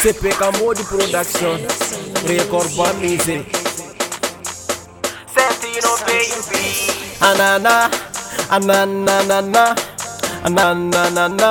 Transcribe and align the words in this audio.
CPK 0.00 0.40
Modi 0.58 0.82
Production. 0.88 1.60
Record 2.24 2.72
Bar 2.76 2.94
Music. 2.96 3.44
Sentino 5.28 5.92
baby. 6.08 6.64
Anana 7.20 7.90
Ananana 8.48 9.76
Ananana 10.44 11.50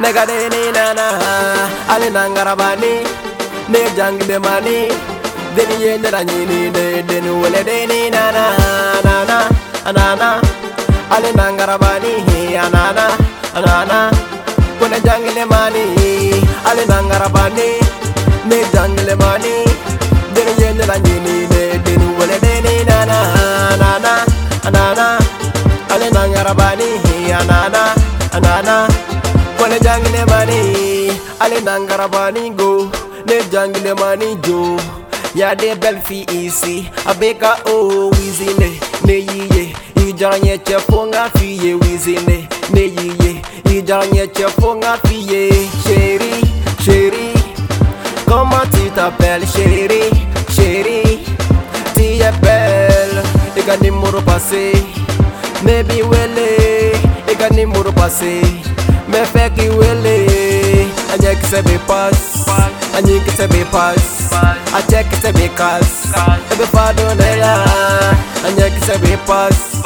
Nega 0.00 0.24
de 0.24 0.48
ni 0.48 0.72
nana 0.72 1.06
Ali 1.92 2.08
nangarabani. 2.08 3.04
Ne 3.68 3.80
jangle 3.96 4.38
mani. 4.40 4.88
Deni 5.54 5.76
yende 5.84 6.10
da 6.10 6.24
nyini 6.24 6.70
de 6.72 7.02
deni 7.02 7.28
wele 7.28 7.62
de 7.64 7.86
ni 7.90 8.10
nana 8.10 8.44
Anana. 9.04 9.38
Anana 9.84 10.40
Ali 11.10 11.30
nangarabani 11.36 12.12
Anana 12.56 13.06
Anana. 13.54 14.10
Kone 14.80 14.98
jangle 15.04 15.44
mani 15.44 15.97
ale 16.70 16.84
nangarabani 16.86 17.68
ne 18.48 18.58
dangelemani 18.74 19.54
dene 20.34 20.52
yende 20.60 20.86
nanjini 20.86 21.34
ne 21.52 21.78
dinu 21.84 22.08
wale 22.18 22.38
dene 22.40 22.84
nana 22.88 23.18
nana 23.82 24.12
nana 24.76 25.06
ale 25.94 26.10
nangarabani 26.10 26.88
anana 27.40 27.82
anana 28.32 28.88
wale 29.60 29.78
jangelemani 29.80 30.60
ale 31.40 31.60
nangarabani 31.60 32.50
go. 32.56 32.90
Ne 33.26 33.42
jangelemani 33.52 34.36
jo. 34.46 34.78
Ya 35.34 35.54
de 35.54 35.74
belfi 35.74 36.20
isi 36.32 36.90
abeka 37.06 37.56
o 37.66 38.10
wizine. 38.10 38.70
Ne 39.04 39.12
yiye 39.28 39.74
ijaranye 40.08 40.58
chefunga 40.58 41.30
fiye 41.38 41.74
wizine. 41.74 42.48
Ne 42.72 42.80
yiye 42.80 43.42
ijaranye 43.76 44.26
chefunga 44.26 44.96
fiye. 45.06 45.50
Sheri 45.84 46.34
chérie 46.88 47.34
Comment 48.26 48.66
tu 48.72 48.90
t'appelles 48.90 49.46
chérie, 49.46 50.10
chérie 50.50 51.24
Tu 51.94 52.02
es 52.02 52.32
belle 52.42 53.22
Et 53.56 53.62
qu'un 53.62 53.76
numéro 53.82 54.20
passé. 54.20 54.72
Maybe 55.64 56.02
wele 56.02 56.92
Et 57.28 57.34
qu'un 57.34 57.54
numéro 57.54 57.92
passé. 57.92 58.40
Me 59.08 59.24
fait 59.24 59.52
qui 59.54 59.68
wele 59.68 60.88
Anya 61.12 61.34
qui 61.34 61.46
se 61.46 61.62
be 61.62 61.78
pass. 61.86 62.44
Anya 62.96 63.18
qui 63.24 63.30
se 63.30 63.46
be 63.46 63.64
pass. 63.70 64.28
A 64.74 64.82
check 64.90 65.08
qui 65.08 65.16
se 65.16 65.32
be 65.32 65.48
cass 65.56 66.12
Ebe 66.52 66.66
fado 66.66 67.14
nela 67.14 67.64
Anya 68.46 68.68
qui 68.68 68.80
se 68.80 68.98
be 68.98 69.16
pass. 69.26 69.80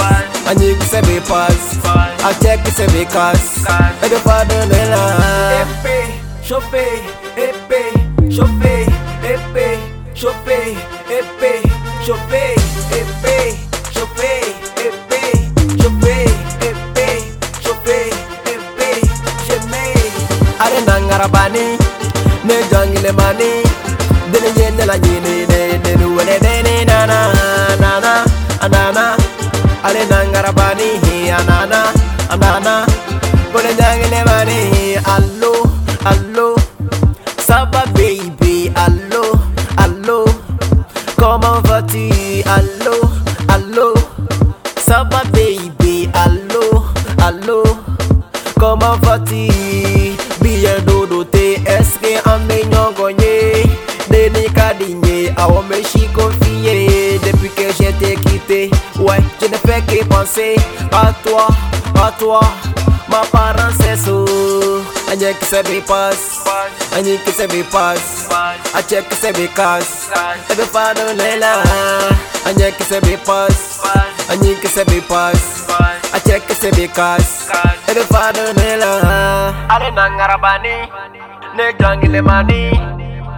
Anya 0.48 0.74
qui 0.74 0.86
se 0.86 1.00
be 1.02 1.20
pass. 1.28 1.78
A 2.24 2.32
check 2.42 2.62
qui 2.64 2.72
se 2.72 2.82
be 2.86 3.04
cass 3.06 3.62
Ebe 4.04 4.16
fado 4.24 4.56
nela 4.66 5.61
chopei, 6.52 7.00
epei, 7.34 7.92
chopei, 8.28 8.84
epei, 9.24 9.78
chopei, 10.14 10.76
epei, 11.08 11.62
chopei, 12.04 12.54
epei, 12.92 13.56
chopei, 13.94 14.44
epei, 14.76 15.32
chopei, 15.80 16.26
epei, 16.60 17.32
chopei, 17.64 18.10
epei, 18.44 19.00
gemei. 19.46 20.12
Arena 20.60 21.00
epei, 21.00 21.78
ne 22.44 22.54
epei, 22.70 23.12
mani, 23.16 23.62
epei, 24.28 24.52
yene 24.56 24.84
epei, 24.84 25.00
yene 25.08 25.32
epei, 25.42 25.78
dene 25.80 26.04
epei, 26.04 26.38
dene 26.38 26.80
epei, 26.80 26.84
na 26.84 27.04
epei, 27.06 27.80
na 27.80 28.24
anana. 28.60 29.16
Arena 29.82 30.24
ngarabani, 30.30 31.30
anana 31.30 31.92
anana, 32.28 32.84
bole 33.52 33.72
jangile 33.74 34.24
mani, 34.26 34.96
allo. 35.16 35.71
allô 36.04 36.54
Ça 37.38 37.68
va 37.72 37.84
baby, 37.94 38.72
allô, 38.74 39.32
allô 39.76 40.24
Comment 41.16 41.60
vas-tu, 41.64 42.10
allô, 42.46 43.00
allô 43.48 43.94
Ça 44.76 45.04
va 45.10 45.22
baby, 45.32 46.08
allô, 46.14 46.84
allô 47.22 47.62
Comment 48.58 48.96
vas-tu? 49.02 49.48
Billet 50.40 50.80
dodo 50.86 51.24
TSK 51.24 52.22
en 52.26 52.38
mignon 52.46 52.92
gagné? 52.98 53.64
Denis 54.10 54.50
Cadigné, 54.54 55.32
à 55.36 55.48
homme 55.48 55.72
suis 55.84 56.06
confié 56.08 57.18
Depuis 57.24 57.48
que 57.50 57.72
j'ai 57.78 57.92
t'ai 57.92 58.16
quitté, 58.16 58.70
ouais, 58.98 59.18
je 59.40 59.46
ne 59.46 59.54
fais 59.54 59.80
que 59.82 60.04
penser. 60.04 60.56
À 60.92 61.12
toi, 61.24 61.48
à 61.94 62.12
toi, 62.18 62.40
ma 63.08 63.22
parent 63.32 63.70
c'est 63.80 63.96
I 65.12 65.14
check 65.14 65.36
say 65.44 65.60
we 65.68 65.82
pass. 65.82 66.40
I 66.96 67.02
check 67.04 67.28
say 67.36 67.46
we 67.46 67.62
pass. 67.64 68.32
I 68.72 68.80
check 68.80 69.12
say 69.12 69.30
we 69.32 69.46
cast. 69.48 70.08
Every 70.50 70.64
father 70.64 71.12
Lela. 71.12 71.60
I 72.48 72.54
check 72.56 72.80
say 72.80 72.98
we 73.04 73.20
pass. 73.20 73.84
I 74.32 74.40
check 74.40 74.64
say 74.72 74.84
we 74.88 75.02
pass. 75.02 75.68
I 76.16 76.18
check 76.24 76.48
say 76.56 76.70
we 76.72 76.88
cast. 76.88 77.52
Every 77.90 78.04
father 78.04 78.54
Lela. 78.56 79.52
Are 79.68 79.92
nangarabani. 79.92 80.88
Negrangile 81.60 82.24
mani. 82.24 82.72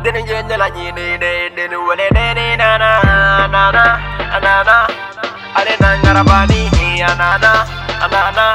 Deni 0.05 0.23
jenje 0.23 0.57
la 0.57 0.71
jini 0.71 1.19
de 1.19 1.51
deni 1.57 1.75
wale 1.75 2.07
de 2.15 2.57
na 2.57 2.79
na 2.79 3.03
na 3.51 3.71
na 3.75 3.85
na 4.39 4.63
na. 4.63 4.79
Are 5.59 5.75
nangarabani. 5.83 6.71
na. 7.03 7.67
anana. 7.99 8.47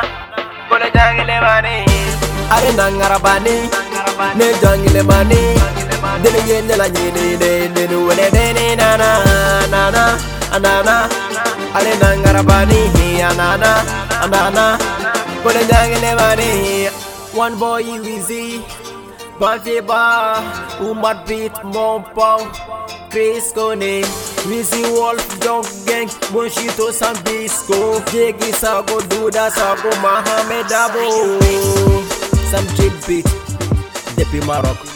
Kole 0.70 0.90
jangile 0.96 1.42
mani. 1.42 1.89
Ale 2.60 2.72
nangarabani 2.76 3.56
Ne 4.38 4.48
jangile 4.62 5.04
mani 5.04 5.42
Dene 6.24 6.40
yende 6.48 6.76
la 6.76 6.90
nyini 6.90 7.38
de 7.38 7.68
Dene 7.76 7.96
wele 8.08 8.30
dene 8.32 8.76
nana 8.76 9.10
Nana 9.72 10.04
Anana 10.52 10.96
Ale 11.74 11.96
nangarabani 12.02 12.80
Anana 13.30 13.72
Anana 14.24 14.78
Kone 15.44 15.64
jangile 15.70 16.16
mani 16.20 16.90
One 17.34 17.56
boy 17.58 17.82
easy 17.82 18.62
Bate 19.40 19.80
ba 19.88 20.44
Umat 20.82 21.26
beat 21.28 21.54
pau 22.16 22.40
Chris 23.10 23.54
Kone. 23.54 24.04
Wizzy 24.48 24.84
Wolf 24.94 25.40
Dog 25.40 25.66
Gang. 25.86 26.10
Bonshito 26.32 26.92
Sambisco 26.92 28.04
Jiggy 28.12 28.52
Sago 28.52 29.00
Duda 29.10 29.50
Sago 29.50 29.90
Mohamed 30.02 30.72
Abo 30.72 32.09
Some 32.50 32.66
cheap 32.76 32.92
beat 33.08 33.26
Depuis 34.18 34.42
Maroc 34.48 34.89